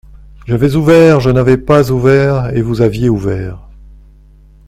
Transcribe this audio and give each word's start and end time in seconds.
J’avais 0.47 0.73
ouvert, 0.75 1.19
je 1.19 1.29
n’avais 1.29 1.59
pas 1.59 1.91
ouvert, 1.91 2.47
et 2.55 2.63
vous 2.63 2.81
aviez 2.81 3.07
ouvert. 3.07 3.69